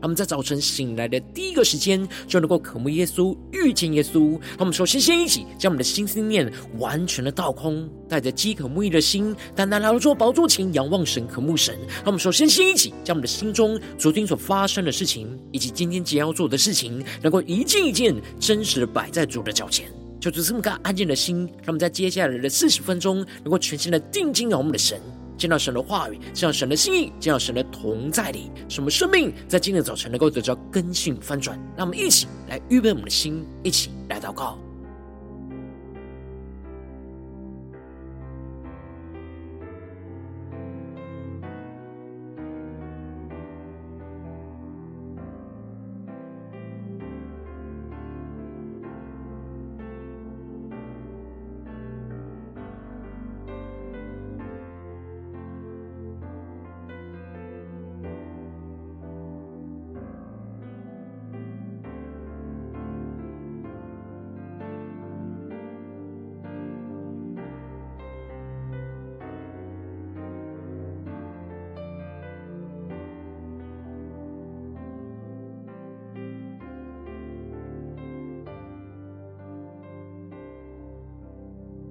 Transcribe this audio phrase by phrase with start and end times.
[0.00, 4.30] 让我们在早晨醒来的第一个时间，就能够渴慕耶稣、遇见耶稣。
[4.30, 11.76] 让我们首先先一起将我们的心思念完全的倒空，带着饥渴慕义的心，单单来到主宝座前仰望神、渴慕神。
[11.96, 19.90] 让我们首先先一起将我们的心中昨天所发生的事情，以及今天即将要做的事情，能够一件一件真实的摆在主的脚前。
[20.20, 25.00] 就这么个安静的心，让我们在接下来的四十分钟，能够全心的定睛仰望的神。
[25.38, 31.56] 见到神的话语，见到神的心意，见到神的同在里，什么生命在今天早晨能够得到根性翻转？
[31.76, 34.58] 让我们一起来预备我们的心，一起来祷告。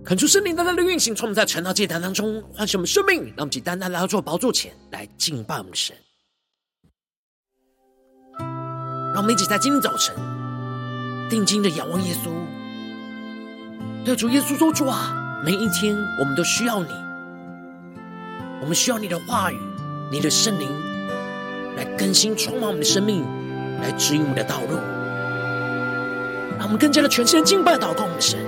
[0.08, 5.94] 恳求圣灵单单的运行，从我们在晨祷祭坛当中唤醒我们生命，让我们单单来到做宝座前来敬拜我们的神。
[9.14, 10.16] 让我们一起在今天早晨
[11.30, 12.30] 定睛的仰望耶稣，
[14.06, 16.90] 对主耶稣说：“主啊，每一天我们都需要你，
[18.62, 19.60] 我们需要你的话语，
[20.10, 20.70] 你的圣灵
[21.76, 23.26] 来更新充满我们的生命，
[23.82, 24.78] 来指引我们的道路，
[26.58, 28.40] 让我们更加的全心的敬拜祷告我们的神。”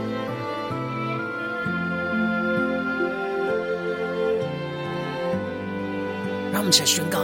[6.69, 7.19] 们一起来宣告，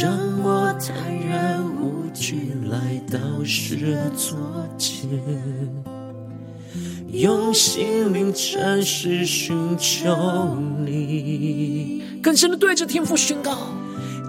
[0.00, 0.10] 让
[0.42, 0.96] 我坦
[1.28, 4.38] 然无惧来到神的座
[4.78, 5.06] 前，
[7.12, 12.02] 用心灵诚实寻求你。
[12.22, 13.54] 更深的对着天父宣告，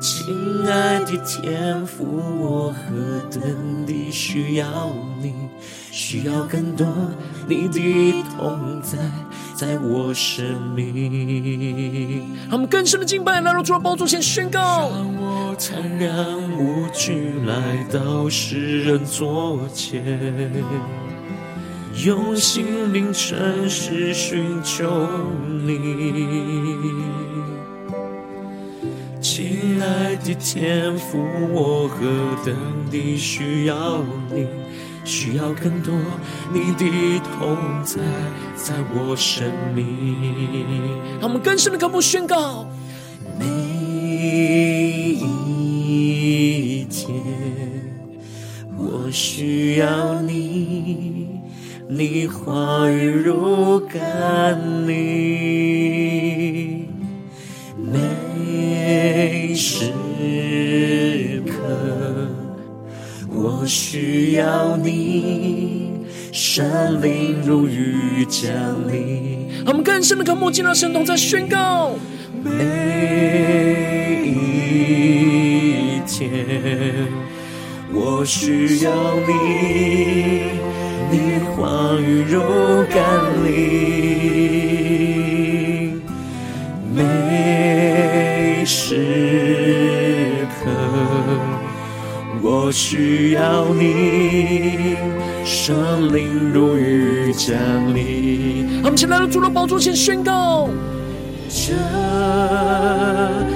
[0.02, 0.36] 亲
[0.68, 2.04] 爱的天父，
[2.42, 4.92] 我何等地需要
[5.22, 5.34] 你，
[5.92, 6.86] 需要更多
[7.48, 8.98] 你的同在。
[9.62, 10.44] 在我生
[10.76, 14.90] 命，让我们更深的敬拜，来到主的宝座前宣告。
[14.90, 20.04] 让我坦然无惧来到世人座前，
[22.04, 25.08] 用心灵诚实寻求
[25.48, 25.78] 你。
[29.22, 31.20] 亲爱的天父，
[31.52, 32.00] 我何
[32.44, 32.56] 等
[32.90, 34.48] 地需要你。
[35.04, 35.94] 需要更多
[36.54, 38.00] 你的同在，
[38.56, 39.86] 在我生命。
[41.20, 42.68] 让我们更深的渴慕宣告，
[43.40, 43.46] 每
[45.16, 47.10] 一天
[48.78, 51.28] 我需要你，
[51.90, 56.88] 你话语如甘霖，
[57.78, 59.92] 每时
[61.46, 61.52] 刻。
[63.34, 65.94] 我需要你，
[66.34, 68.52] 神灵如雨降
[68.92, 69.48] 临。
[69.66, 71.94] 我们更深的渴慕见到神同在宣告，
[72.44, 72.52] 每
[74.26, 77.08] 一天
[77.94, 78.92] 我需要
[79.26, 79.32] 你，
[81.10, 82.42] 你话语如
[82.94, 83.00] 甘
[83.46, 83.50] 霖，
[86.94, 88.96] 每时
[89.88, 89.91] 刻。
[92.42, 94.96] 我需要你，
[95.44, 97.56] 圣灵如雨降
[97.94, 98.82] 临。
[98.84, 100.70] 我们起来到主的宝座前宣告，
[101.50, 101.74] 这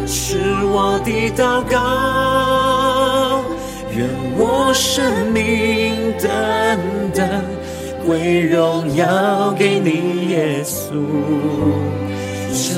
[0.06, 3.44] 是我的祷告，
[3.96, 4.08] 愿
[4.38, 6.78] 我生命单
[7.16, 7.44] 单
[8.06, 10.94] 归荣耀给你，耶稣。
[12.52, 12.74] 这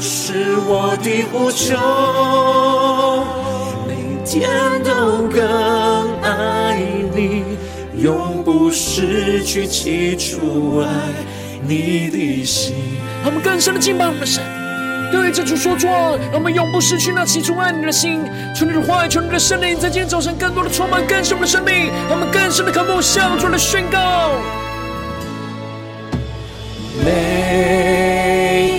[0.00, 1.76] 是我的呼求。
[4.28, 4.46] 天
[4.84, 6.76] 都更爱
[7.14, 7.44] 你，
[7.96, 10.88] 永不失去起初爱
[11.66, 12.74] 你的心。
[13.24, 14.44] 我们更深的敬拜我们的神，
[15.10, 15.88] 对这主说出，
[16.32, 18.20] 我们永不失去那起初爱你的心。
[18.54, 21.90] 求你的话语，求你的圣灵，在今天早晨更多的充满更深的生命。
[22.10, 24.32] 我们更深的渴慕，向主来宣告。
[27.02, 27.10] 每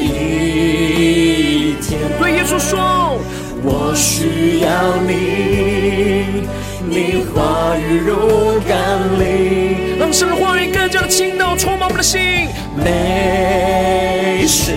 [0.03, 2.98] 一天，对耶稣说。
[3.71, 6.47] 我需要你，
[6.89, 8.75] 你话语如甘
[9.19, 12.47] 霖，让神的话语更加的倾倒充满我们的心。
[12.75, 14.71] 每时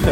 [0.00, 0.10] 刻，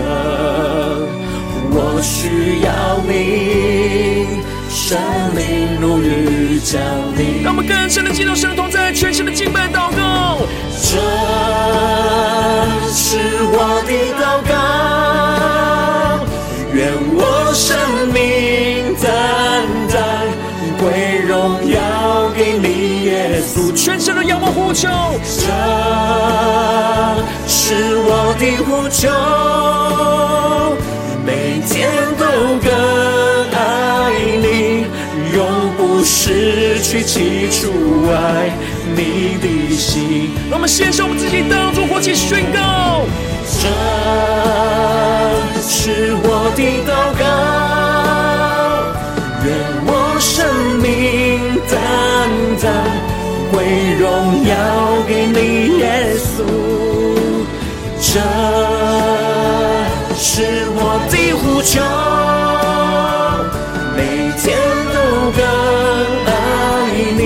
[1.71, 4.99] 我需要你，神
[5.35, 6.79] 灵如雨降
[7.17, 9.67] 临，让我们更深的进入到神同在，全身的敬拜。
[28.47, 29.11] 我的呼求，
[31.25, 32.25] 每天都
[32.63, 32.71] 更
[33.51, 33.59] 爱
[34.41, 34.87] 你，
[35.35, 35.37] 永
[35.77, 37.73] 不失去起初
[38.09, 38.55] 爱
[38.95, 40.31] 你的心。
[40.49, 43.05] 让我们献上我们自己，当作活祭宣告。
[43.45, 43.67] 这
[45.61, 47.25] 是我的祷告，
[49.45, 49.47] 愿
[49.87, 49.91] 我
[50.21, 50.47] 生
[50.79, 51.75] 命单
[52.63, 52.65] 单
[53.51, 53.57] 归
[53.99, 54.05] 荣
[54.47, 54.55] 耀
[55.09, 55.85] 给你，耶
[56.15, 56.76] 稣。
[58.17, 58.23] 这
[60.17, 60.81] 是我
[61.11, 61.83] 的呼求，
[63.95, 64.01] 每
[64.41, 64.57] 天
[64.95, 64.97] 都
[65.37, 65.39] 更
[66.25, 66.33] 爱
[67.19, 67.21] 你，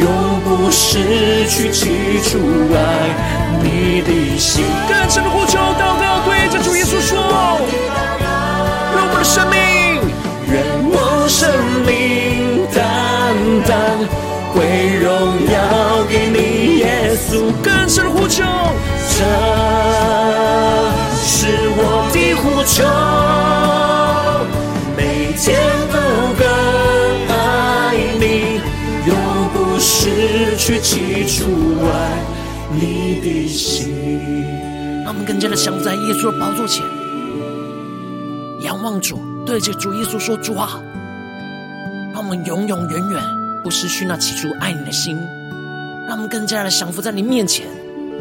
[0.00, 0.04] 永
[0.40, 1.78] 不失去起
[2.24, 2.28] 初
[2.74, 2.76] 爱
[3.62, 4.64] 你的心。
[4.88, 7.14] 更深的呼求，祷告，对着主耶稣说：
[8.96, 9.54] 用我的生命，
[10.50, 10.58] 愿
[10.90, 11.38] 我生
[11.86, 12.82] 命单
[13.64, 13.70] 单
[14.52, 14.58] 归
[14.98, 15.06] 荣
[15.46, 17.52] 耀给你，耶稣。
[17.62, 18.42] 更深的呼求，
[19.20, 19.26] 这
[21.14, 22.80] 是我的呼求，
[24.96, 25.02] 每
[25.36, 25.60] 天
[25.92, 25.96] 都
[26.40, 26.42] 更
[27.28, 27.36] 爱
[28.18, 28.24] 你，
[29.06, 29.12] 永
[29.52, 31.44] 不失去起初
[31.84, 31.92] 爱
[32.72, 33.92] 你的心。
[35.04, 36.82] 让我们更加的降在耶稣的宝座前，
[38.62, 40.80] 仰望主，对着主耶稣说：“主啊，
[42.14, 43.22] 让我们永永远远
[43.62, 45.14] 不失去那起初爱你的心。
[46.08, 47.66] 让我们更加的降服在你面前，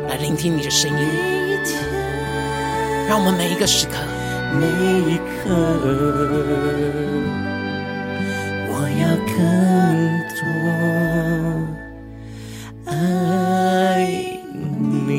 [0.09, 1.07] 来聆听你的声音。
[3.07, 3.93] 让我们每一个时刻，
[4.59, 4.65] 每
[5.13, 5.53] 一刻，
[8.67, 9.37] 我要更
[10.35, 10.41] 多
[12.91, 15.15] 爱你。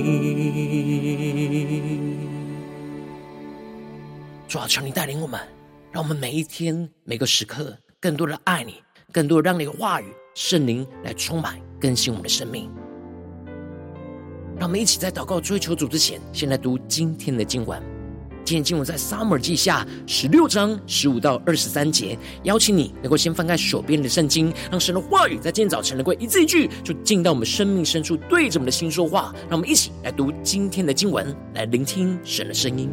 [4.48, 5.40] 主啊，求你带领我们，
[5.92, 8.82] 让我们每一天、每个时刻，更多的爱你，
[9.12, 12.68] 更多的让你的话语、圣灵来充满、更新我们的生命。
[14.60, 17.82] 让我们一起在祷告追求主之前，先来读今天的经文。
[18.44, 22.18] 今天经文在撒母耳记下十六章十五到二十三节。
[22.42, 29.34] 邀请你能够先翻开手边的圣经，让神的话语在今天早晨能够一字一句，就进到我们生命深处，对着我们的心说话。
[29.48, 32.90] 让我们一起来读今天的经文，来聆听神的声音。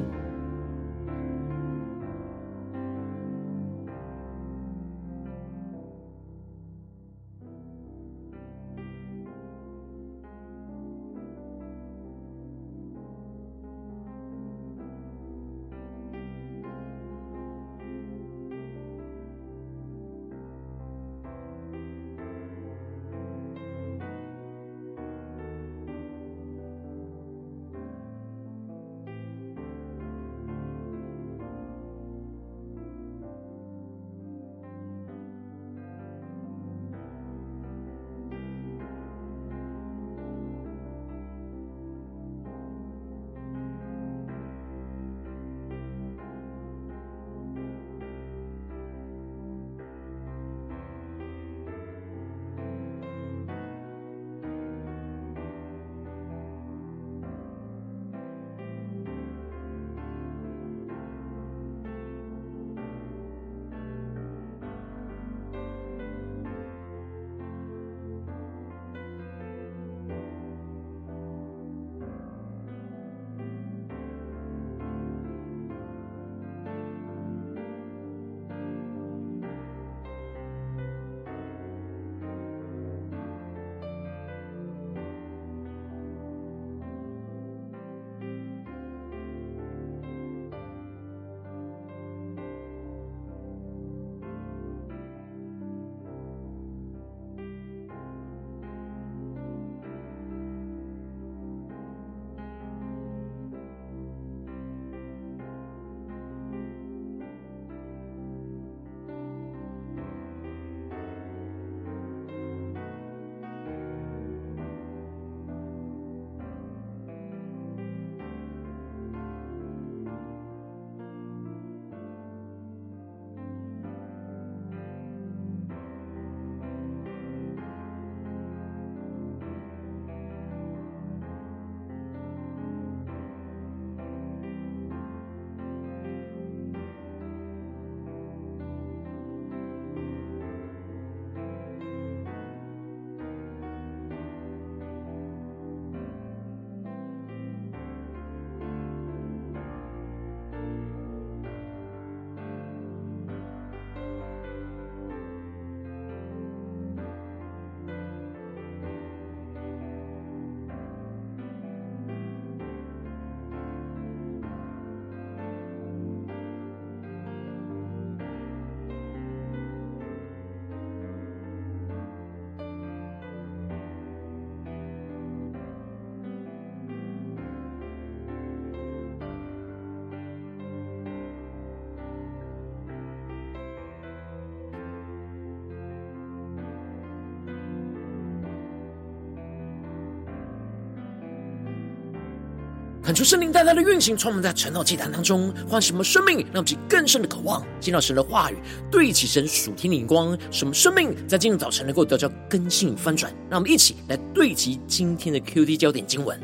[193.08, 198.58] 恳求圣灵带来的运行，充满在晨祷祭坛当中，唤什么生命，让我们更深的渴望见到神的话语，
[198.92, 203.34] 对齐神属天的眼光，什么生命在今日早晨能够得到更新翻转。
[203.50, 206.38] 让我们一起来对齐今天的 QD 焦点经文，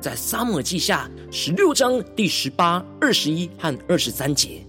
[0.00, 4.66] 在撒母耳记下十六章第十八、二十一和二十三节，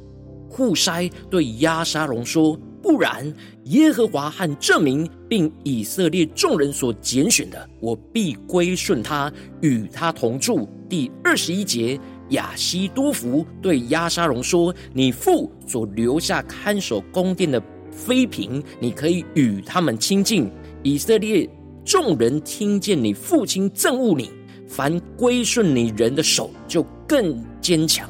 [0.50, 2.60] 户筛对押沙龙说。
[2.82, 3.32] 不然，
[3.66, 9.32] 耶和华和这民并以色列众人所拣选的，我必归顺他，
[9.62, 10.68] 与他同住。
[10.88, 20.50] 第二十一节，亚希多福对押沙龙说：“你父所留下看守宫殿的妃嫔，你可以与他们亲近。
[20.82, 21.48] 以色列
[21.84, 24.32] 众人听见你父亲憎恶你，
[24.68, 28.10] 凡归顺你人的手就更坚强。”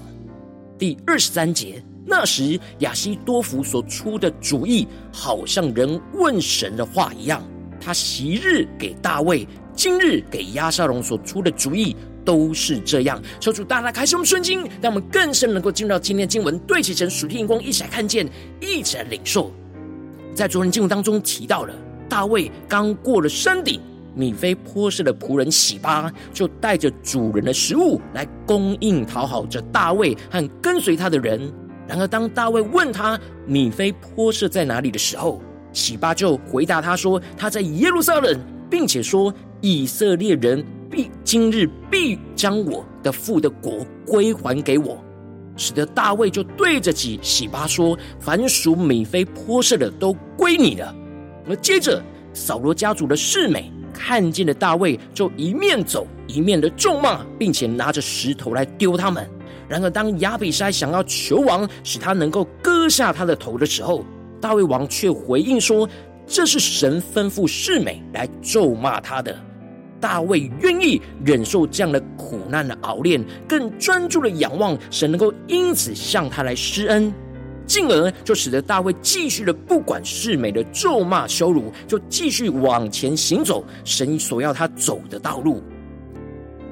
[0.78, 1.84] 第二十三节。
[2.10, 7.40] 那时，亚西多弗所出的主意，好像人问神的话一样。
[7.80, 13.22] 他昔日给大卫，今日给押沙龙所出的主意，都是这样。
[13.40, 18.28] 求主大大开启我们圣经，让我们更深能够进入到今天的经文，对齐成属天眼光，一起来看见，
[18.60, 19.52] 一起来领受。
[20.34, 21.74] 在昨天经文当中提到了，
[22.10, 23.80] 大卫刚过了山顶，
[24.16, 31.54] 米非波设的仆人洗巴就带着主人的食物来供应，讨好着大卫和跟随他的人。
[31.90, 35.42] 然而，当大卫问他米非波设在哪里的时候，
[35.74, 45.04] 洗巴就回答他说：“他在耶路撒冷，并且说以色列人必今日必将我的父的国归还给我。”
[45.58, 50.96] 使得大卫就对着起洗巴说：“凡属米非波设的都归你了。”
[51.50, 52.00] 而接着，
[52.36, 59.28] 扫罗家族的示美看见了大卫，就一面走一面的咒骂，并且拿着石头来丢他们。
[59.70, 64.04] 然而，当亚比筛想要求王使他能够割下他的头的时候，
[64.42, 65.88] 大卫王却回应说
[66.26, 69.38] ：“这是神吩咐示美来咒骂他的。”
[70.02, 77.14] 大卫愿意忍受这样的苦难的熬炼，更专注的仰望神，能够因此向他来施恩，
[77.68, 85.62] 进而就使得大卫继续的不管示美的咒骂羞辱，就继续往前行走神所要他走的道路。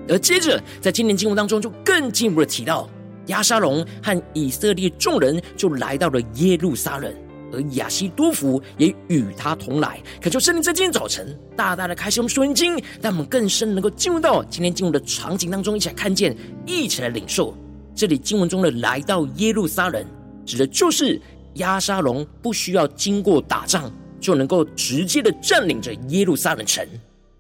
[0.10, 2.90] 而接着，在今年经文当中，就更进一步的提到，
[3.28, 7.14] 亚沙龙和以色列众人就来到了耶路撒冷，
[7.52, 10.00] 而亚西多弗也与他同来。
[10.22, 16.36] 可求圣灵在今天早晨大大的开启我们属灵经，让我们更深能够进入到今天经文的场景当中，一起来看见，
[16.66, 17.54] 一起来领受。
[17.94, 20.06] 这里经文中的来到耶路撒冷，
[20.46, 21.20] 指的就是
[21.56, 26.88] 亚沙龙不需要经过打仗，就能够直接的占领着耶路撒冷城。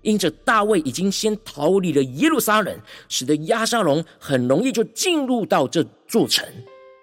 [0.07, 2.73] 因着大卫已经先逃离了耶路撒冷，
[3.09, 6.47] 使得押沙龙很容易就进入到这座城。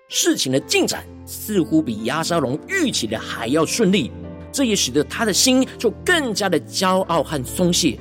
[0.09, 4.11] 事情的进展似乎比押沙龙预期的还要顺利，
[4.51, 7.99] 这也使得他的心就更加的骄傲和松懈。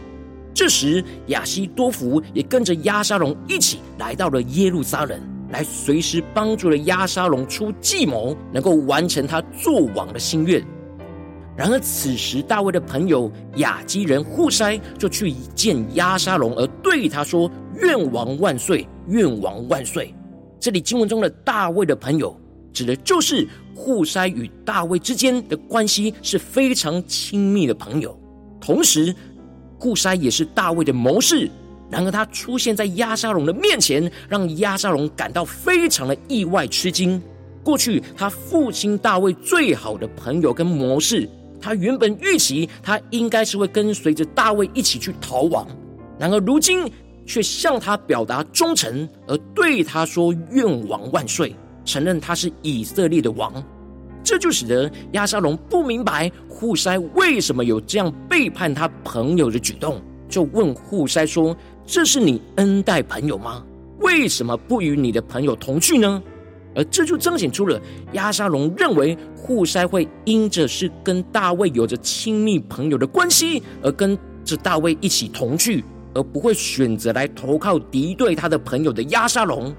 [0.53, 5.19] 这时，亚希多弗也跟着押沙龙一起来到了耶路撒冷，
[5.50, 10.65] 来随时帮助了押沙龙出计谋，能够完成他做王的心愿。
[11.55, 20.13] 然而，此时大卫的朋友亚基人户筛就去见押沙龙，而对他说：“愿王万岁，愿王万岁。”
[20.60, 22.36] 这里经文中的大卫的朋友，
[22.74, 28.17] 指的就是户筛与大卫之间的关系是非常亲密的朋友。
[28.60, 29.13] 同时，
[29.77, 31.48] 户筛也是大卫的谋士。
[31.91, 37.22] 然而，他出现在押沙龙的面前，让押沙龙感到非常的意外吃惊。
[37.63, 41.29] 过去，他父亲大卫最好的朋友跟谋士。
[41.63, 45.65] 他原本预期他应该是会跟随着大卫一起去逃亡，
[46.20, 46.86] 然而如今
[47.25, 51.55] 却向他表达忠诚，而对他说“愿王万岁”，
[51.86, 53.63] 承认他是以色列的王。
[54.25, 61.55] 这就使得亚沙龙不明白户筛为什么有这样背叛他朋友的举动，就问户筛说
[61.88, 63.63] ：“这是你恩待朋友吗？
[64.00, 66.22] 为什么不与你的朋友同去呢？”
[66.75, 67.82] 而这就彰显出了
[68.13, 79.74] 押沙龙认为户筛会因着是跟大卫有着亲密朋友的关系，而跟着大卫一起同去，而不会选择来投靠敌对他的朋友的押沙龙。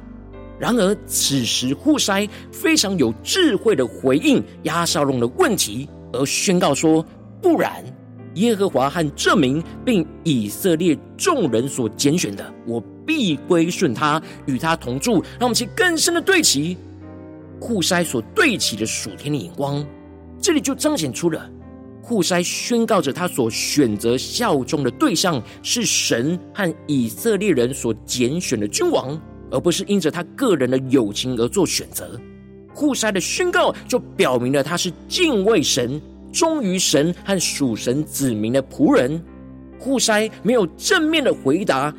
[0.58, 7.04] 然而此时户筛非常有智慧的回应押沙龙的问题，而宣告说：
[7.42, 7.84] 不然，
[8.34, 15.14] 耶和华和这民并以色列众人所拣选的，我必归顺他，与他同住。
[15.38, 16.76] 让我们去更深的对齐
[17.60, 19.84] 户筛所对齐的属天的眼光。
[20.40, 21.48] 这里就彰显出了
[22.02, 29.18] 户筛宣告着他所选择效忠的对象是神和以色列人所拣选的君王，
[29.50, 32.20] 而不是因着他个人的友情而做选择。
[32.74, 36.00] 户筛的宣告就表明了他是敬畏神。
[36.34, 39.22] 忠于神和属神子民的仆人，
[39.78, 41.94] 户筛没有正面的回答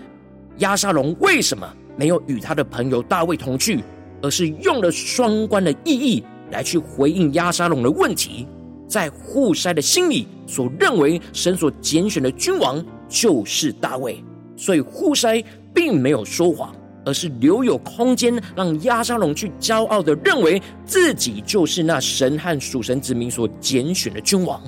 [0.58, 1.66] 押沙龙为什么
[1.96, 3.82] 没有与他的朋友大卫同去，
[4.22, 8.46] 而是用了双关的意义来去回应押沙龙的问题。
[8.90, 14.22] 在户筛的心里所认为神所拣选的君王就是大卫，
[14.58, 16.76] 所以户筛并没有说谎，
[17.06, 24.62] 而是留有空间让亚沙龙去骄傲的认为自己就是那神和属神子民所拣选的君王。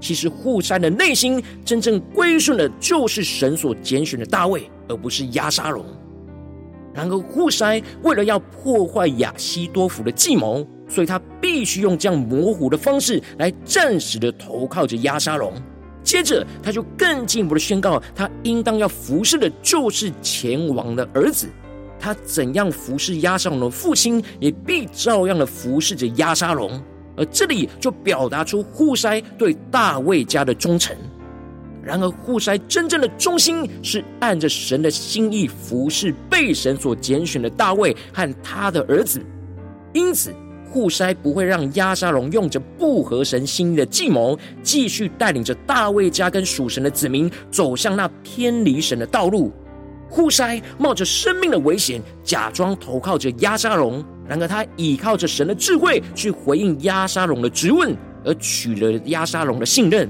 [0.00, 5.84] 其实户筛的内心真正归顺的就是神所拣选的大卫，而不是亚沙龙。
[6.92, 10.66] 然而户筛为了要破坏亚希多弗的计谋。
[10.88, 15.50] 所以他必须用这样模糊的方式来暂时的投靠着亚沙龙，
[16.04, 21.48] 接着他就更进一步的宣告，他应当要服侍的就是前王的儿子。
[22.02, 26.82] 他怎样服侍押沙龙父亲，也必照样的服侍着押沙龙。
[27.16, 30.96] 而这里就表达出户筛对大卫家的忠诚。
[31.80, 39.24] 然而户筛真正的忠心是按着神的心意服侍被神所拣选的大卫和他的儿子，
[39.92, 40.34] 因此。
[40.72, 49.52] 户筛不会让押沙龙用着不合神心意的计谋，继续带领着大卫家跟属神的子民走向那偏离神的道路。
[50.12, 60.06] 户筛冒着生命的危险，假装投靠着押沙龙，然而他倚靠着神的智慧去回应押沙龙的质问，而取了押沙龙的信任，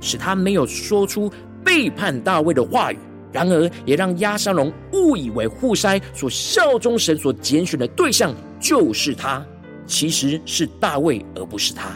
[0.00, 1.28] 使他没有说出
[1.64, 2.98] 背叛大卫的话语。
[3.32, 9.44] 然而，也让押沙龙误以为户筛所效忠神所拣选的对象就是他。
[9.86, 11.90] 其实是大卫，而不是他。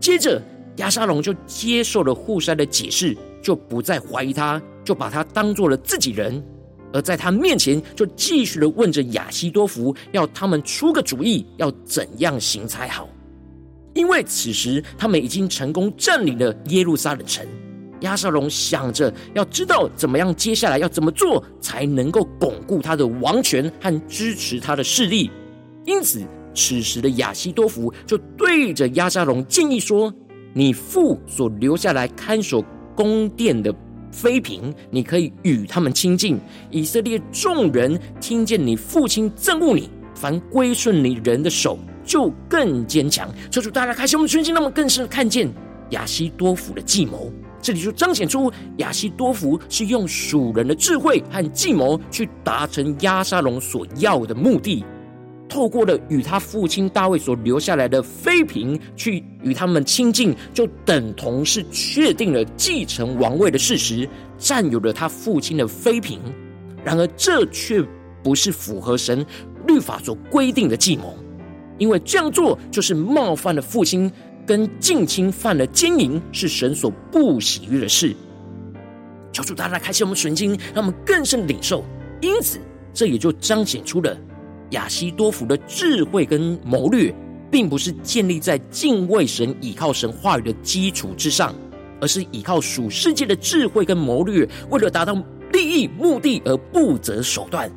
[0.00, 0.42] 接着，
[0.78, 6.42] 押沙龙就接受了户筛的解释，就不再怀疑他，就把他当做了自己人。
[6.92, 13.08] 而在他面前，就继续的问着亚西多福，要他们出个主意，要怎样行才好。
[13.94, 17.46] 因为此时他们已经成功占领了耶路撒冷城，
[18.00, 25.30] 亚沙龙想着要知道怎么样，接下来要怎么做才能够巩固他的王权和支持他的势力，
[25.84, 26.22] 因此。
[26.54, 30.12] 此时的亚西多福就对着亚沙龙建议说
[30.52, 32.62] ：“你父所留下来看守
[32.94, 33.74] 宫殿的
[34.12, 36.38] 妃嫔，你可以与他们亲近。
[36.70, 45.50] 以色列众人听见你父亲憎恶你，凡归顺你人的手就更坚强。”求主大家开启我们全心，那么更是看见
[45.90, 47.32] 亚西多弗的计谋。
[47.60, 54.84] 这里就彰显出亚西多弗是用属人的智慧和计谋去达成押沙龙所要的目的。
[55.52, 66.18] 透过了与他父亲大卫所留下来的妃嫔去与他们亲近，就等同是确定了继承王位的事实，占有了他父亲的妃嫔。
[66.82, 67.86] 然而，这却
[68.24, 69.26] 不是符合神
[69.66, 71.14] 律法所规定的计谋，
[71.76, 74.10] 因为这样做就是冒犯了父亲，
[74.46, 78.16] 跟近亲犯了奸淫，是神所不喜悦的事。
[79.32, 81.84] 求主大大开启我们神经，让我们更深领受。
[82.22, 82.58] 因此，
[82.94, 84.16] 这也就彰显出了。
[84.72, 87.14] 亚西多福的智慧跟谋略，
[87.50, 91.54] 并不是建立在敬畏神、倚靠神话语的基础之上，
[92.00, 95.14] 而是依靠属世界的智慧跟谋略，为了达到
[95.52, 97.70] 利益目的而不择手段，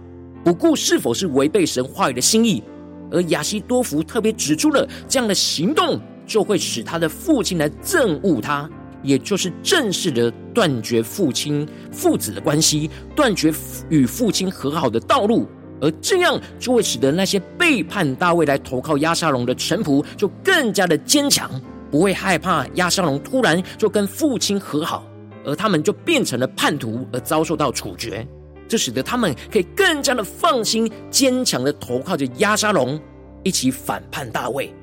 [0.43, 2.63] 不顾是否是违背神话语的心意。
[3.11, 8.69] 而亚西多福特别指出了这样的行动，就会使他的父亲来憎恶他，
[9.03, 13.53] 也就是正式的断绝父亲父子的关系，断绝
[13.89, 15.45] 与父亲和好的道路。
[15.81, 21.49] 而这样就会使得那些背叛大卫来投靠押沙龙的臣仆就更加的坚强，
[21.91, 25.05] 不会害怕押沙龙突然就跟父亲和好，
[25.43, 28.25] 而他们就变成了叛徒而遭受到处决。
[28.67, 32.99] 这使得他们可以更加的放心、坚强的投靠着押沙龙，
[33.43, 34.73] 一起反叛大卫。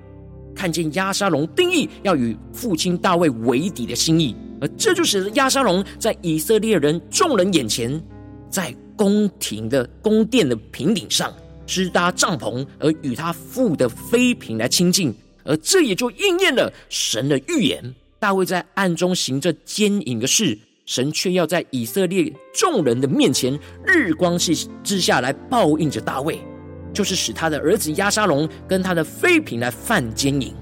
[0.55, 8.00] 看见押沙龙定义要与父亲大卫为敌的心意，而这就使得押沙龙在以色列人众人眼前，
[8.50, 8.74] 在。
[9.02, 11.34] 宫廷的宫殿的平顶上
[11.66, 15.12] 支搭帐篷，而与他父的妃嫔来亲近，
[15.42, 17.92] 而这也就应验了神的预言。
[18.20, 26.38] 大卫在暗中行着奸淫的事，神却要在以色列众人的面前日光之下来报应着大卫，
[26.94, 30.54] 就是使他的儿子押沙龙跟他的妃嫔来犯奸淫。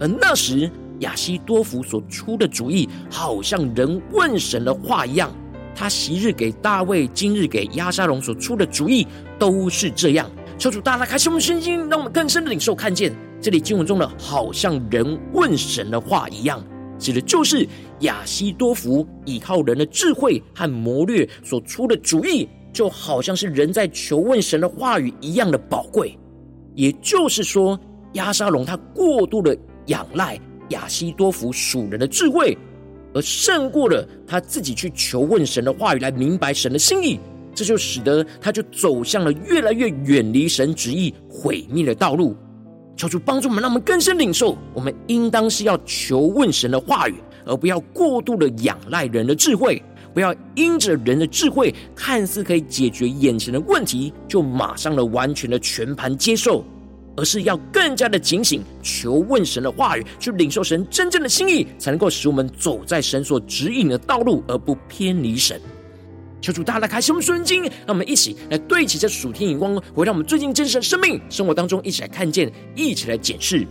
[0.00, 5.30] 而那时亚希多弗所出的主意，好像人问神的话一样。
[5.78, 9.06] 他昔日给大卫，今日给亚沙龙所出的主意
[9.38, 10.28] 都是这样。
[10.58, 16.60] 求主大大开启我们心，让我们更深的领受看见这里经文中的，好像人问神的话一样，
[16.98, 17.64] 指的就是
[18.00, 26.18] 亚西多弗依靠人的智慧和谋略所出的主意，就好像是人在求问神的话语一样的宝贵。
[26.74, 27.78] 也就是说，
[28.14, 30.36] 亚沙龙他过度的仰赖
[30.70, 32.58] 亚西多弗属人的智慧。
[33.14, 37.18] 而胜过了他自己去求问神的话语来明白神的心意，
[37.54, 42.36] 这就使得他就走向了越来越远离神旨意毁灭的道路。
[42.96, 44.58] 求主帮助我们，让我们更深领受。
[44.74, 49.80] 我们应当是要求问神的话语，而不要过度的仰赖人的智慧。
[50.12, 56.64] 不要因着人的智慧看似可以解决眼前的问题，就马上的完全的全盘接受，
[57.18, 65.60] 而是要更加的警醒，求问神的话语，去领受神真正的心意，才能够使我们走在神所指引的道路，而不偏离神。
[66.40, 73.66] 求主大大开启我们属灵经，让我们一起来对齐这属天眼光，回到我们最近真实的生命生活当中，一起来看见，一起来检视。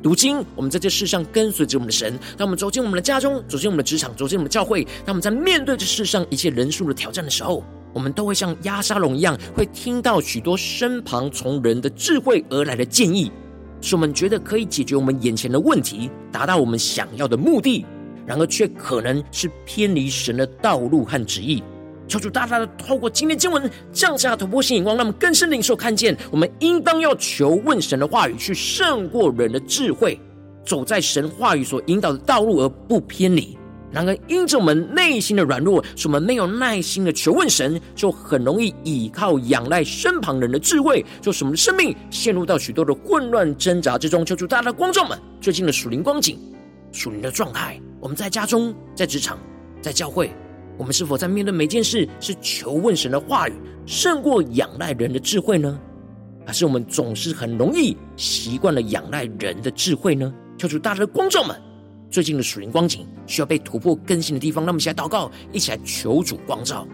[0.00, 7.64] 如今，我们在这世上跟随着我们的神，当我们走进我们的家中，走进我们的职场，走进我们的教会，当我们在面对这世上一切人数的挑战的时候，
[7.94, 13.30] 我们都会像压沙龙一样，会听到许多身旁从人的智慧而来的建议，
[13.80, 17.86] 使我们觉得可以解决我们眼前的问题，达到我们想要的目的。
[18.26, 21.62] 然而，却可能是偏离神的道路和旨意。
[22.08, 30.18] 求主大大的透过今天经文降下突破性眼光，让我们更深领受看见，我们应当要求问神的话语，去胜过人的智慧，
[30.64, 33.58] 走在神话语所引导的道路而不偏离。
[33.94, 44.26] 然而，因着我们内心的软弱，使我们没有耐心的求问神，就很容易倚靠仰赖身旁人的智慧，就使我们的生命陷入到许多的混乱挣扎之中。
[44.26, 46.36] 求主大大的光照们最近的属灵光景、
[46.90, 47.80] 属灵的状态。
[48.00, 49.38] 我们在家中、在职场、
[49.80, 50.30] 在教会，
[50.76, 53.52] 我们是否在面对每件事是求问神的话语，
[53.86, 55.78] 胜过仰赖人的智慧呢？
[56.44, 60.34] 还是我们总是很容易习惯了仰赖人的智慧呢？
[60.58, 61.56] 求主大大的光照们，
[62.14, 66.86] 最近的属灵光景需要被突破更新的地方，让我们一起来祷告，一起来求主光照。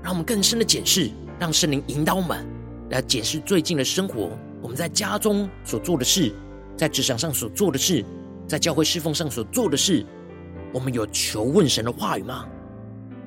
[0.00, 2.46] 让我们更深的检视，让圣灵引导我们
[2.90, 4.30] 来检视最近的生活。
[4.60, 6.32] 我们在家中所做的事，
[6.76, 8.04] 在职场上所做的事，
[8.46, 10.04] 在教会侍奉上所做的事，
[10.72, 12.46] 我们有求问神的话语吗？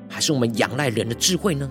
[0.08, 1.68] 还是我们仰赖人的智慧呢？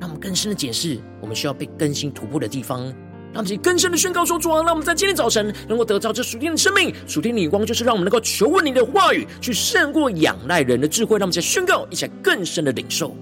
[0.00, 2.84] 让我们更深的检视，我们需要被更新突破的地方。
[3.32, 11.18] 让我们更深的宣告说：主啊，让我们在今天早晨能够得到这属天的生命、属天的光，就是让我们能够求问你的话语，去胜过仰赖人的智慧。
[11.18, 13.14] 让我们再宣告，一起更深的领受。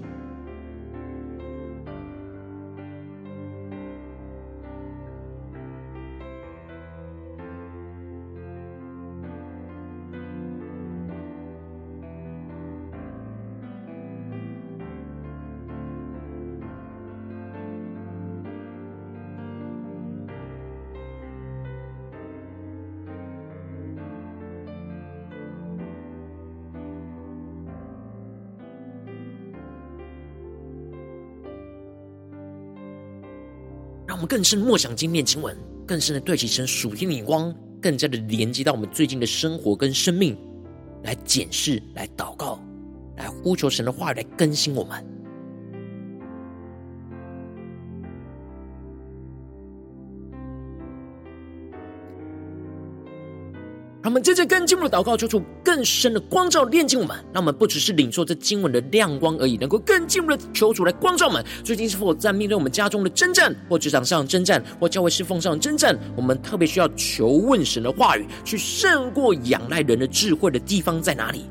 [34.17, 40.35] 我们更深默想今天经文，更深的对齐成属天的眼光，更加的连接到我们最近的生活跟生命，
[41.03, 42.59] 来检视、来祷告、
[43.15, 45.05] 来呼求神的话语来更新我们。
[54.07, 57.13] 让我们接着跟经文的祷告，求主更深的光照炼净我们。
[57.33, 61.43] 让我们不只是领受这经文的亮光而已，能够更进一步的求主来光照我们。
[61.61, 65.93] 最近是否在面对我们家中的征战，或职场上的征战，或教会侍奉上的征战？
[66.15, 71.43] 我们特别需要求问神的话语，去胜过仰赖人的智慧的地方在哪里？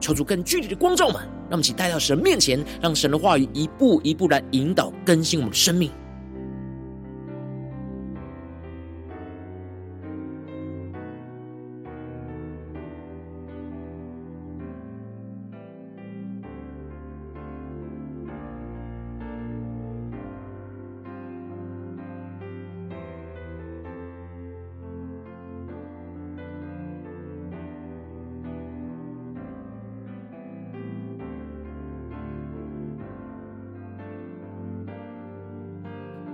[0.00, 5.90] 求主更具体的光照我们，让我们一起带到神面前，让神的话语一步一步来引导更新我们的生命。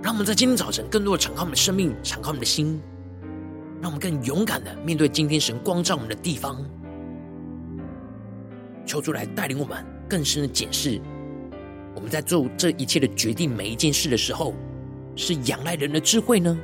[0.09, 2.81] 让我们在今天早晨更多的敞开我们的生命，敞开我们的心，
[3.79, 6.65] 让我们更勇敢的面对今天神光照我们的地方。
[8.87, 10.99] 求主来带领我们更深的检视，
[11.93, 14.55] 我们在做这一切的决定，每一件事的时候，
[15.15, 16.57] 是仰赖人的智慧呢，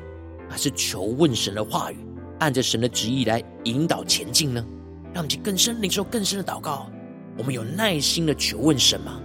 [0.49, 1.97] 还是求问神的话语，
[2.39, 4.65] 按着神的旨意来引导前进呢？
[5.13, 6.89] 让我们去更深领受更深的祷告。
[7.37, 9.21] 我们有耐心的求问神吗？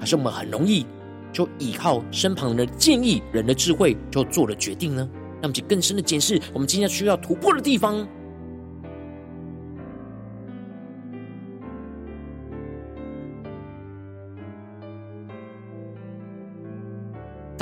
[0.00, 0.84] 还是我们很容易？
[1.32, 5.08] 就依靠身旁人的建议、人的智慧，就做了决定呢？
[5.42, 8.06] 让我们更深的检视我们今天需要突破的地方。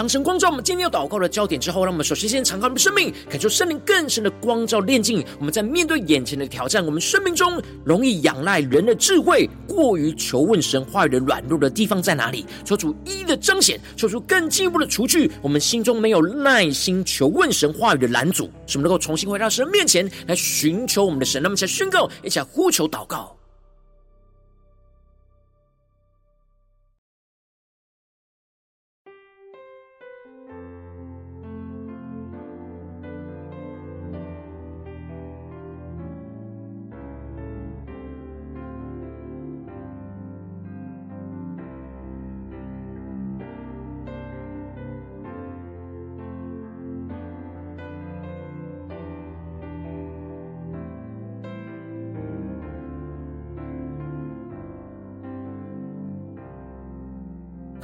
[0.09, 5.25] 神光照我们今天要祷告的焦点之后，让我们首先先敞开我们的生命，感受圣灵更深的光照炼净。
[5.39, 12.47] 我们在面对眼前的挑战，我们生命中容易仰赖人的智慧，过于求问神话语的软弱的地方在哪里？
[12.65, 21.43] 求主一一的彰显，求主更进一步的除去我们心中没有耐心求问神话语的拦阻，使我们能够重新回到神面前来寻求我们的神。
[21.43, 23.38] 那么，一起来宣告，一起来呼求祷告。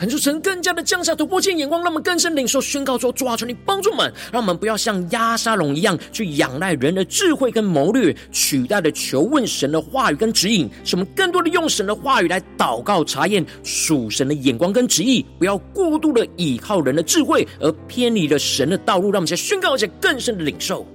[0.04, 10.68] 恳求神更加的降下突破性眼光，让我们更深领受宣告说：主啊，求你帮助我们，让我们不要像压沙龙一样去仰赖人的智慧跟谋略，取代了求问神的话语跟指引。
[10.84, 19.10] 使我们更多的用神的话语来祷告查验属神的眼光跟旨意，不要过度的倚靠人的智慧而偏离了神的道路。
[19.10, 20.86] 让我们先宣告一下更深的领受，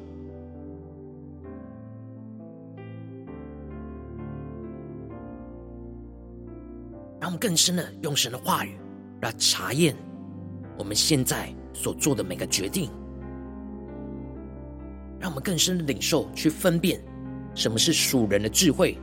[7.19, 8.78] 让我们更深的用神的话语。
[9.22, 9.96] 来查验
[10.78, 12.90] 我们现在所做的每个决定，
[15.20, 17.02] 让我们更深的领受，去分辨
[17.54, 18.98] 什么是属人的智慧，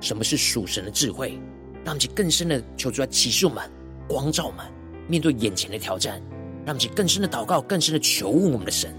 [0.00, 1.38] 什么是属神的智慧，
[1.84, 3.62] 让我们去更深的求主来启示我们、
[4.08, 4.66] 光照我们，
[5.06, 6.20] 面对眼前的挑战，
[6.64, 8.92] 让我们去更深的祷告、更深的求问我们的神。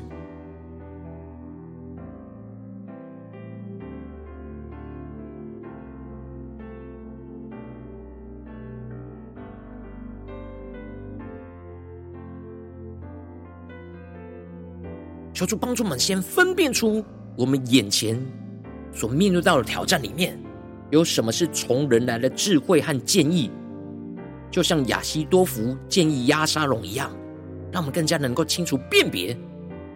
[15.44, 17.04] 求主帮助我们，先分辨出
[17.36, 18.18] 我们眼前
[18.94, 20.42] 所面对到的挑战里面，
[20.90, 23.52] 有什么是从人来的智慧和建议，
[24.50, 27.12] 就像亚西多福建议压沙龙一样，
[27.74, 29.38] 让我们更加能够清楚辨别，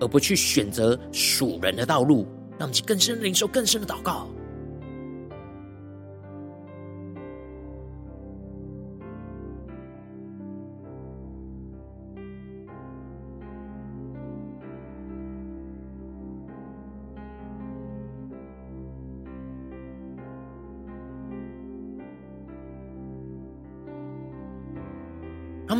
[0.01, 4.27] 而不去选择属人的道路，让我们去更深领受更深的祷告。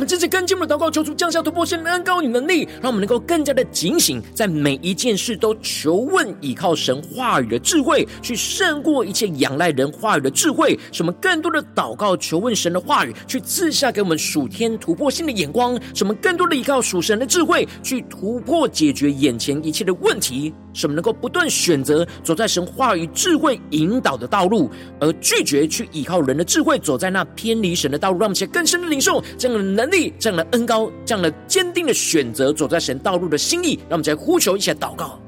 [0.08, 10.78] 这次更进一步的祷告，求主降下突破性的恩膏与能力，让我们能够更加的警醒，在每一件事都求问倚靠神话语的智慧，去胜过一切仰赖人话语的智慧。
[10.92, 20.54] 使我们更多的祷告求问神的话语，去赐下给我们属天突破性的眼光；使我们更多的依靠属神的智慧，去突破解决眼前一切的问题。
[20.74, 28.18] 使我们能够不断选择走在神话语智慧引导的道路，而拒绝去依靠人的智慧，走在那偏离神的道路。
[28.18, 33.76] 让我们先更深的领受这样的能力，这样的恩高，这样的坚定的选择，走在神道路的心意。
[33.88, 35.18] 让我们再呼求一下祷告，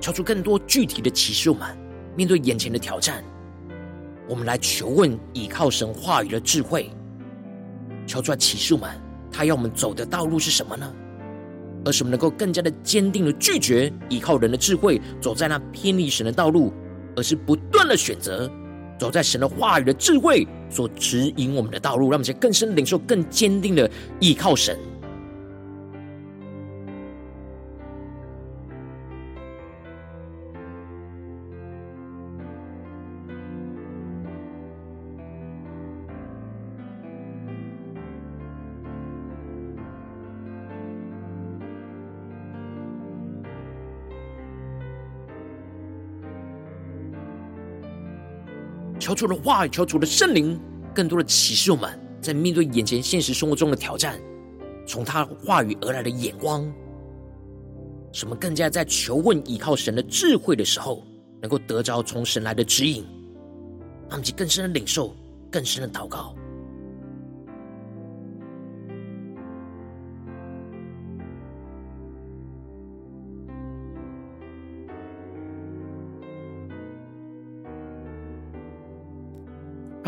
[0.00, 1.50] 求出更多具体的启示。
[1.50, 1.76] 我们
[2.16, 3.22] 面对眼前的挑战，
[4.28, 6.90] 我们来求问依靠神话语的智慧。
[8.06, 8.90] 求出来启示们，
[9.30, 10.92] 他要我们走的道路是什么呢？
[11.84, 16.72] 而是我们能够更加的坚定的拒绝依靠人的智慧，走在那偏离神的道路，
[17.16, 18.50] 而是不断的选择
[18.98, 24.78] 走在神的话语的智慧所指引我们的道路，让我们先更深领受、更坚定的依靠神。
[49.10, 50.56] 求主的话语，求主的圣灵，
[50.94, 54.20] 更多的启示我们，在面对眼前现实生活中的挑战，
[54.86, 56.72] 从他话语而来的眼光，
[58.12, 61.04] 什么更加在求问依靠神的智慧的时候，
[61.42, 63.04] 能够得着从神来的指引，
[64.08, 65.12] 让我们更深的领受，
[65.50, 66.32] 更深的祷告。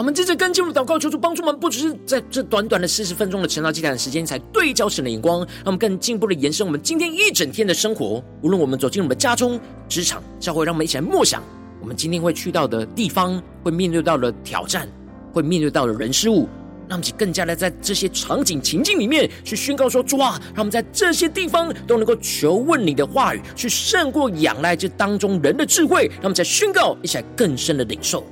[0.02, 8.20] 我们接着跟进入祷告，求主帮助我们，不只是在这短短的四十分钟的晨祷祭坛的时间，才对焦神的眼光，让我们更进一步的延伸我们今天一整天的生活。
[8.42, 11.40] 无论我们走进我们的家中、职场、教会，让我们一起来默想
[11.80, 14.88] 我们今天会去到的地方，会面对到的挑战，
[15.32, 16.48] 会面对到的人事物。
[16.88, 26.08] 让我们更加的在这些场景情境里面去宣告说：主啊，让我们在这些地方都能够求问你的话语，去胜过仰赖这当中人的智慧。
[26.14, 28.26] 让我们在宣告，一起来更深的领受。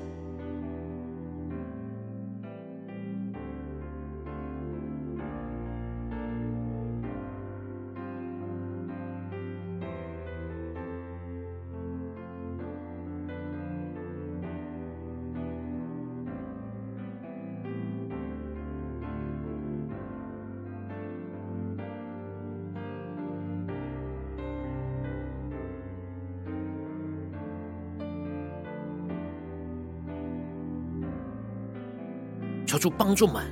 [32.80, 33.44] 主帮助们，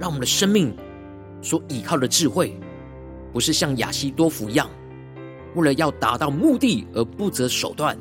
[0.00, 0.76] 让我们的生命
[1.40, 2.58] 所依靠的智慧，
[3.32, 4.68] 不是像亚西多福一样，
[5.54, 7.96] 为了要达到目的而不择手段，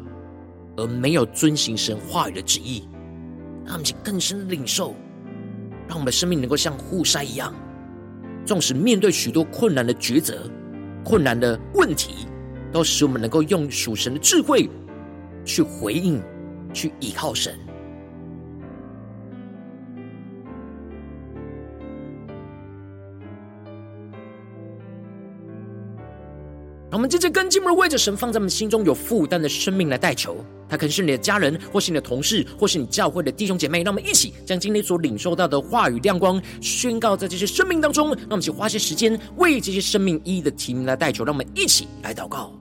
[0.76, 2.90] 而没有遵行神话语的旨意。
[3.64, 4.96] 让我们去更深领受，
[5.88, 7.54] 让我们的生命能够像户筛一样，
[8.44, 10.50] 纵使面对许多困难的抉择、
[11.06, 12.26] 困难的问题，
[12.72, 14.68] 都使我们能够用属神的智慧
[15.46, 16.20] 去回应、
[16.74, 17.56] 去依靠神。
[26.92, 30.36] 让我们接着跟进我们的为着神放在我们心中有负担的生命来代求，
[30.68, 33.82] 他可能是你的家人，或是你的同事，或是你教会的弟兄姐妹。
[33.82, 38.10] 让我们一起将今天所领受到的话语亮光宣告在这些生命当中。
[38.10, 41.24] 让我们一起花些时间为这些生命一一的提名来代求。
[41.24, 42.61] 让我们一起来祷告。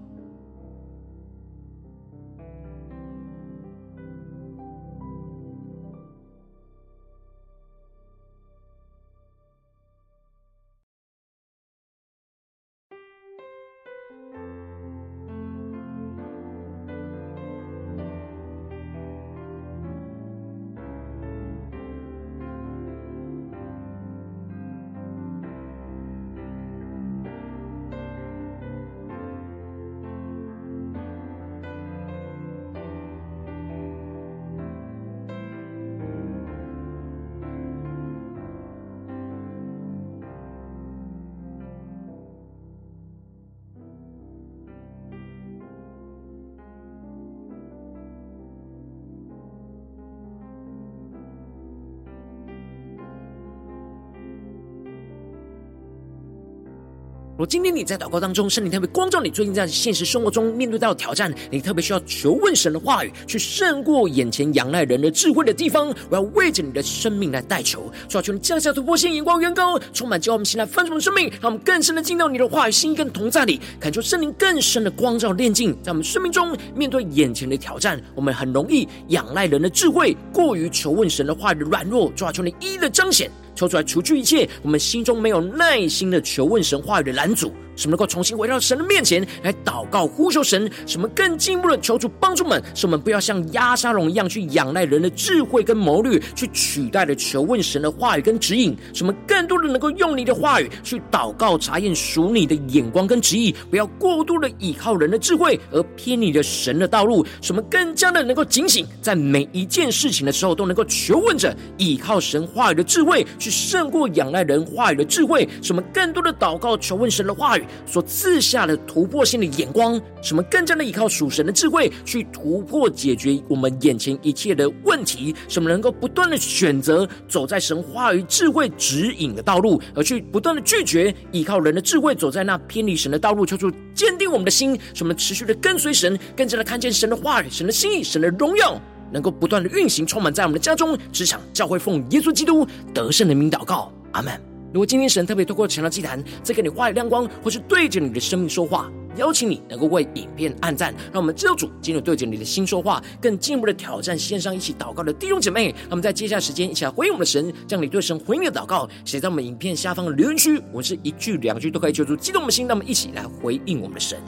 [57.41, 65.89] 如今天你在祷告当中，圣灵特别光照你，最近在现实生活中面对到的挑战，你特别需要求问神的话语，去胜过眼前仰赖人的智慧的地方。
[66.11, 83.31] 我要为着你的生命来代求，求求你降下突破性眼光，远高，充满叫我们心来翻转的生命，让我们更深的进到你的话语心跟同在里，感受圣灵更深的光照炼净，在我们生命中面对眼前的挑战，我们很容易仰赖人的智慧，过于求问神的话语的软弱，求求你一一的彰显。
[83.61, 87.53] 求出来，除去一切我们心中没有耐心的求问神话语的拦阻。
[87.81, 98.77] 什么能够重新回到神的面前来祷告呼求神，什么更进一步的求主帮助们，使我们不要像押沙龙一样去仰赖人的智慧跟谋略，去取代了求问神的话语跟指引。
[98.93, 107.25] 什么更多的能够用你的话语去祷告查验属你的眼光跟旨意，不要过度的依靠人的智慧而偏离了神的道路。
[107.41, 115.49] 什么更加的能够警醒，在每一件事情的时候都能够求问着依靠神话语的智慧，去胜过仰赖人话语的智慧。
[115.63, 117.65] 什么更多的祷告求问神的话语。
[117.87, 138.81] 所赐下的突破性的眼光，什么更加的依靠属神的智慧去突破解决我们眼前一切的问题，什么能够不断的选择走在神话语智慧指引的道路，而去不断的拒绝依靠人的智慧走在那偏离神的道路，求主坚定我们的心，使我们持续的跟随神，更加的看见神的话语、神的心意、神的荣耀，
[139.13, 144.50] 能够不断的运行，充满在我们的家中、职场、教会，奉耶稣基督得胜的名祷告，阿门。
[144.73, 155.75] 如果今天神特别透过晨祷祭坛，在给你话语亮光，或是对着你的生命说话，邀请你能够为影片按赞，让我们知道主今天对着你的心说话，更进一步的挑战线上一起祷告的弟兄姐妹。
[155.89, 164.21] 那么在接下来时间，一起来回应我们的神，将你对神回应的祷告写在我们影片下方的留言区，我们是一句两句都可以求助激动的心，那么一起来回应我们的神。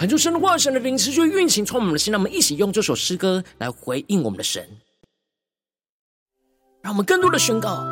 [0.00, 4.66] 恳求神的话语、神的灵持续运行，从我们的心，让我们一起用这首诗歌来回应我们的神，
[6.82, 7.84] 让我们更多的宣告：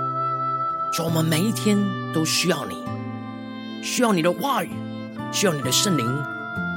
[0.91, 1.77] 说我们每一天
[2.15, 2.77] 都需要你，
[3.83, 4.71] 需要你的话语，
[5.31, 6.07] 需要你的圣灵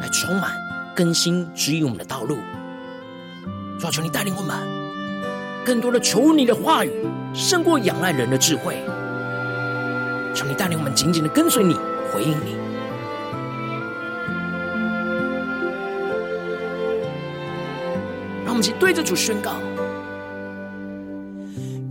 [0.01, 0.51] 来充满、
[0.93, 2.37] 更新、指引我们的道路。
[3.79, 4.57] 求求你带领我们，
[5.63, 6.91] 更多的求你的话语
[7.33, 8.75] 胜过仰赖人的智慧。
[10.35, 11.73] 求你带领我们紧紧的跟随你，
[12.11, 12.70] 回应你。
[18.61, 19.53] 们一起对着主宣告：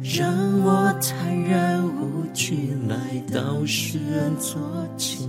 [0.01, 2.97] 让我坦然无惧来
[3.35, 4.61] 到施恩座
[4.97, 5.29] 前，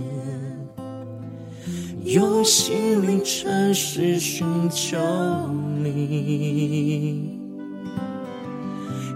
[2.04, 4.96] 用心灵诚实寻求
[5.82, 7.40] 你。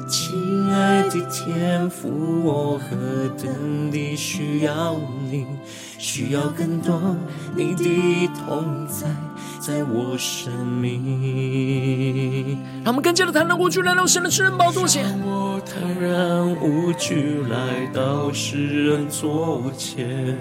[0.09, 2.09] 亲爱的天父，
[2.45, 2.97] 我何
[3.41, 4.97] 等地需要
[5.31, 5.47] 你，
[5.97, 7.17] 需要更多
[7.57, 9.07] 你的同在，
[9.67, 12.57] 在我生命。
[12.85, 15.03] 让我们更加的坦然无惧来到神的施恩宝座前。
[15.03, 20.39] 让我坦然无惧来到世人座前，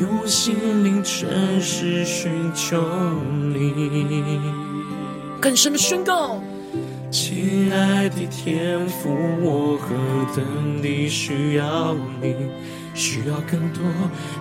[0.00, 1.28] 用心灵诚
[1.60, 2.82] 实寻求
[3.52, 4.40] 你，
[5.38, 6.42] 更深的宣告。
[7.10, 9.10] 亲爱的天父，
[9.42, 9.94] 我何
[10.34, 12.34] 等地需要你，
[12.94, 13.82] 需要更多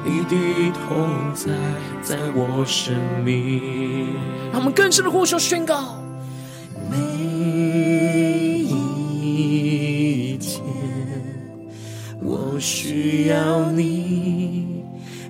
[0.04, 0.36] 你的
[0.72, 1.52] 同在，
[2.02, 2.94] 在我生
[3.24, 4.16] 命。
[4.52, 6.04] 让我们更深的呼求宣告：
[6.90, 6.98] 每
[8.68, 10.62] 一天，
[12.22, 14.84] 我需要你，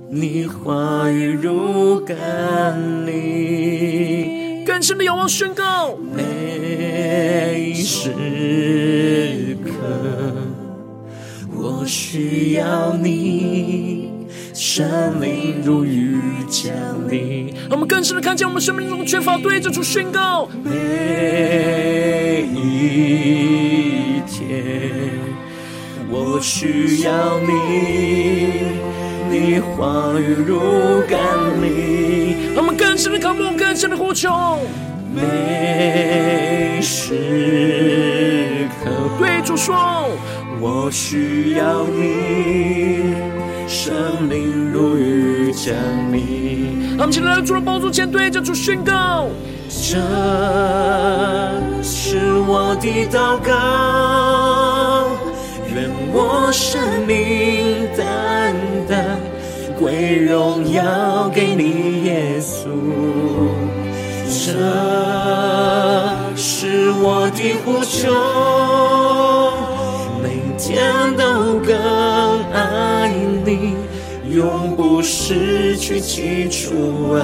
[0.10, 4.66] 你话语如甘霖。
[4.66, 9.72] 更深的仰望宣告，每时刻
[11.64, 14.10] 我需要你，
[14.52, 16.18] 圣灵如雨
[16.50, 16.74] 降
[17.08, 17.54] 临。
[17.70, 20.50] 让我们更深的看见我们生命中缺乏，对着主宣告。
[20.64, 25.12] 每一天
[26.10, 27.52] 我需要你，
[29.30, 30.60] 你话语如
[31.08, 31.20] 甘
[31.62, 32.56] 霖。
[32.56, 34.58] 让我们更深的渴慕，更深的呼求。
[35.14, 38.90] 每时刻
[39.20, 40.10] 对主说，
[40.64, 43.16] 我需要你，
[43.68, 45.74] 生命如雨降
[46.14, 46.96] 临。
[46.96, 49.28] 让我们现在来到主的宝座前，对着主宣告：
[49.68, 49.98] 这
[51.82, 53.50] 是我的祷告，
[55.74, 58.56] 愿我生命单
[58.88, 59.20] 单。
[59.80, 62.68] 归荣耀给你，耶稣，
[64.28, 64.52] 这
[66.36, 69.21] 是我的呼求，每
[70.72, 71.76] 天都更
[72.54, 73.12] 爱
[73.46, 73.76] 你，
[74.34, 77.22] 永不失去起初爱。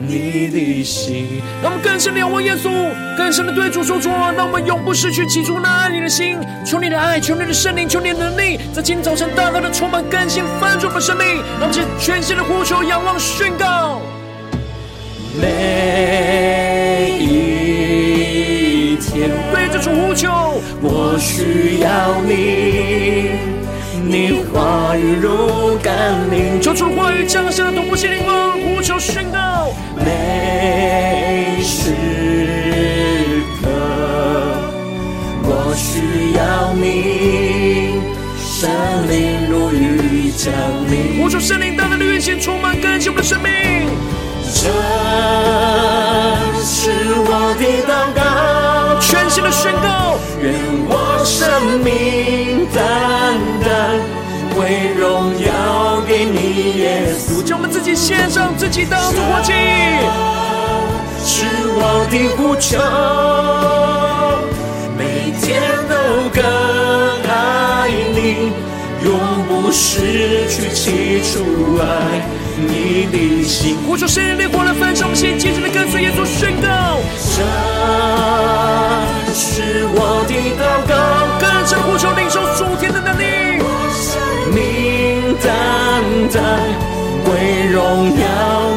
[0.00, 2.70] 你的心，让我们更深的仰望耶稣，
[3.16, 6.38] 更深的对主说出：让我们永不失去起初那爱你的心。
[6.64, 11.26] 求你的爱，求你的圣灵，求你的能力，在今天早晨大大的充满更新翻转我们生命。
[11.58, 14.00] 让我们全新的呼求、仰望、宣告。
[15.42, 23.30] 每一天对着主呼求，我需要你。
[24.04, 29.70] 你话语如甘霖，求主话语降下同步心灵光，呼求宣告。
[29.96, 31.92] 每时
[33.60, 33.68] 刻，
[35.42, 38.00] 我需要你，
[38.40, 38.70] 圣
[39.10, 40.50] 灵如雨降
[40.90, 41.20] 临。
[41.20, 43.50] 呼求圣灵大大的运行，充满更新我们的生命。
[44.54, 44.70] 这
[46.64, 46.90] 是
[47.26, 50.07] 我的祷告，全新的宣告。
[50.40, 50.54] 愿
[50.88, 52.78] 我生命单
[53.64, 54.00] 单
[54.56, 57.42] 为荣耀给你，耶稣。
[57.42, 59.52] 将我们自己献上，自己当作活祭。
[61.24, 62.78] 是我的呼求，
[64.96, 65.94] 每天都
[66.32, 66.40] 更
[67.28, 68.52] 爱你，
[69.04, 69.08] 永
[69.48, 71.84] 不失去起初爱
[72.56, 73.76] 你的心。
[73.86, 76.68] 呼求圣灵烈火来焚烧我们心，紧紧的跟随耶稣宣告。
[79.40, 80.92] 是我的祷告，
[81.38, 83.22] 更深呼求领受属天的能力，
[83.94, 84.18] 生
[84.52, 84.58] 命
[85.40, 85.46] 单
[86.34, 86.36] 单
[87.24, 87.28] 归
[87.70, 88.26] 荣耀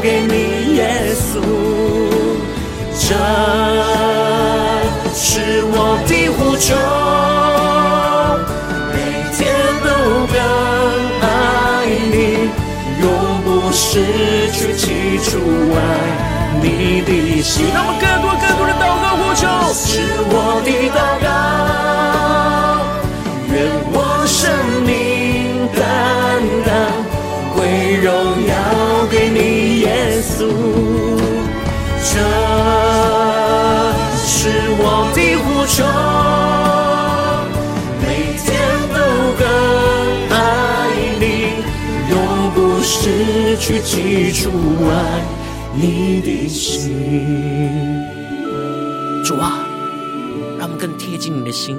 [0.04, 1.42] 给你，耶稣。
[2.94, 3.18] 这
[5.16, 6.76] 是我的呼求，
[8.94, 8.96] 每
[9.36, 9.40] 天
[9.84, 9.90] 都
[10.32, 10.38] 更
[11.22, 11.26] 爱
[12.12, 12.16] 你，
[13.02, 13.04] 永
[13.44, 13.90] 不失
[14.52, 15.30] 去起初
[15.74, 15.78] 爱
[16.62, 17.66] 你的心。
[17.74, 20.36] 那么更多更多的祷告呼求，是我
[20.66, 21.26] 的祷告。
[23.54, 23.56] 愿
[23.94, 23.96] 我
[24.26, 24.40] 生
[24.86, 24.90] 命
[25.76, 25.80] 担
[26.66, 26.70] 当，
[27.54, 27.60] 归
[28.02, 28.08] 荣
[28.48, 28.52] 耀
[29.10, 29.40] 给你
[29.82, 29.86] 耶
[30.22, 30.40] 稣，
[32.02, 32.14] 这
[34.18, 34.30] 是
[34.78, 34.84] 我
[35.14, 35.78] 的呼求。
[38.02, 38.04] 每
[38.40, 38.48] 天
[38.94, 38.98] 都
[39.38, 39.42] 更
[40.30, 40.36] 爱
[41.20, 41.24] 你，
[42.10, 42.14] 永
[42.56, 42.92] 不失
[43.58, 44.50] 去基础
[44.90, 44.92] 爱。
[45.74, 46.92] 你的心。
[49.24, 49.66] 主啊，
[50.58, 51.78] 让我们更贴近你的心，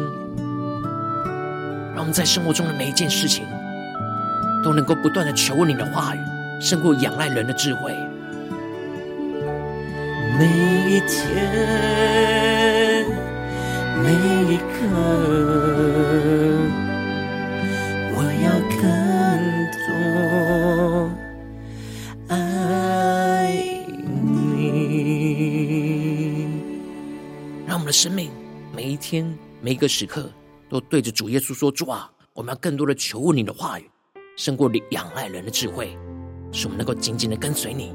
[1.94, 3.44] 让我们在生活中的每一件事情
[4.62, 6.18] 都能够不断的求问你的话语，
[6.60, 7.92] 胜过仰赖人的智慧。
[10.38, 10.46] 每
[10.88, 13.04] 一天，
[14.02, 14.14] 每
[14.54, 14.62] 一刻，
[27.92, 28.30] 生命
[28.74, 30.32] 每一天、每一个时刻，
[30.68, 33.88] 都对着主耶稣说：“主啊，我们要更多的求问你的话语，
[34.36, 35.96] 胜过你仰赖人的智慧，
[36.50, 37.94] 使我们能够紧紧的跟随你。”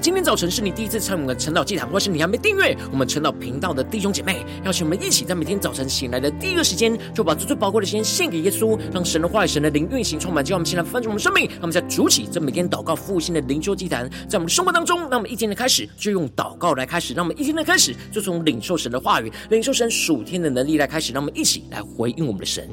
[0.00, 22.68] 今天早晨是你第一次参与我们的晨祷祭坛，或是你还没订阅我们晨祷频道的弟兄姐妹，邀请我们一起在每天早晨醒来的第一个时间，就把最最宝贵的时间献给耶稣，让神的话语、神的灵运行充满，叫我们现在翻转我们生命，让我们在主起这每天祷告复兴的灵修祭坛，在我们的生活当中，让我们一天的开始就用祷告来开始，让我们一天的开始就从领受神的话语、领受神属天的能力来开始，让我们一起来回应我们的神。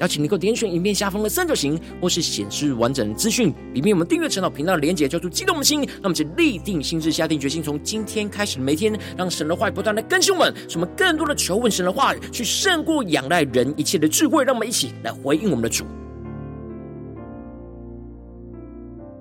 [0.00, 5.86] 邀请你能够点选影片下方的三角形，或是显示完整的资讯，里面我们订阅陈老频道的连结，叫做激动的心。
[6.02, 14.44] 那么，就立定心智，下定决心，从今天开始每天，让神的话语不断的更新我们，使我们更多的求问神的话语，去胜过仰赖人一切的智慧。
[14.44, 15.84] 让我们一起来回应我们的主。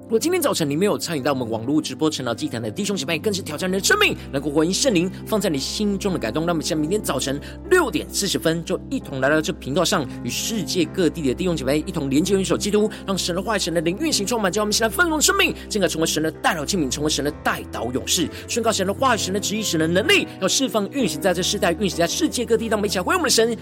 [0.09, 6.47] 如果今天早晨你没有参与到我们网络直播晨祷祭坛的弟兄姐妹，更是挑战你的生命，能够回应圣灵放在你心中的感动。
[6.47, 7.39] 那么，像明天早晨
[7.69, 22.65] 六点四十分，就一同来到这频道上，与世界各地的弟兄姐妹一同连接、元首基督，让神的话语、神的灵运行充满，叫我们现在丰盛生命，进而成为神的代祷器皿，成为神的代祷勇士，宣告神的话语、神的旨意、神的能力，要释放、运行在这世代，运行在世界各地。
[22.65, 23.55] 让我们一起来回应我们的神。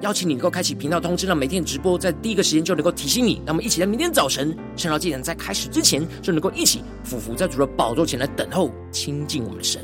[0.00, 3.40] 邀请你能够开启频道通知，让每天直播在第一个时间就能够提醒你。
[3.46, 9.82] 那么，一起在明天早晨趁着祭坛在开始之前，就能够一起俯伏在主的宝座前来等候亲近我们的神。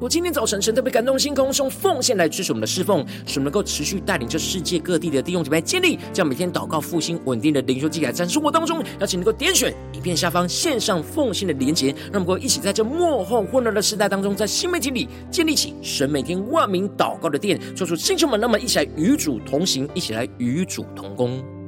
[0.00, 21.59] 我今天早晨，神特别感动的心，空用奉献来支持我们的侍奉，使我们能够持续带领这世界各地的弟兄姐妹建立，这样每天祷告复兴稳定的灵修记载，在生活当中，邀请能够点选影片下方线上奉献的连结，让我们能够一起在这幕后混乱的时代当中，在新媒体里建立起神每天万名祷告的殿，做出弟兄们，那么一起来与主同行，一起来与主同工。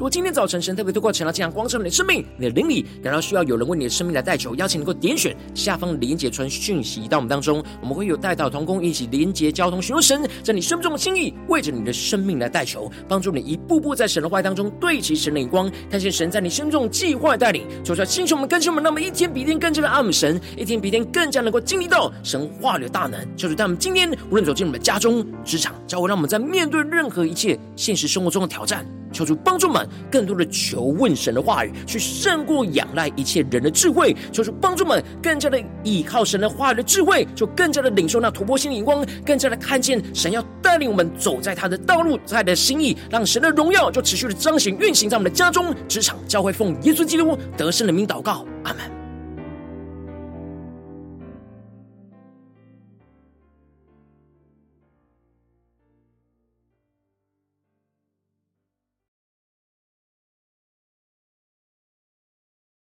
[0.00, 28.82] 如果今天早晨神特别透过晨祷这样光照你的生命，你的灵里感到需要有人为你的生命来代求，邀请能够点选下方连结传讯息到我们当中，我们会有代祷同工一起连结交通，寻求神在你生命中的心意，为着你的生命来代求，帮助你一步步在神的话当中对齐神的眼光，看见神在你生命中计划带领，求出来弟兄们、更新们，那么一天比一天更加的爱神，一天比一天更加能够经历到神话的大能，就是他们今天无论走进我们家中、职场，教会让我们在面对任何一切现实生活中的挑战。
[29.12, 34.14] 求主帮助们更多的求问神的话语，去胜过仰赖一切人的智慧。
[34.32, 48.99] 求主帮助们更加的依靠神的话语的智慧，就更加的领受那突破性的眼光，更加的看见神要带领我们走在他的道路，在他的心意，让神的荣耀就持续的彰显运行在我们的家中、职场、教会，奉耶稣基督得胜的名祷告，阿门。